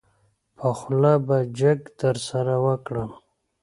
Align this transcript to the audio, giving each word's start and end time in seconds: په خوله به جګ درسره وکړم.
په 0.57 0.67
خوله 0.77 1.13
به 1.27 1.37
جګ 1.59 1.79
درسره 2.01 2.55
وکړم. 2.65 3.09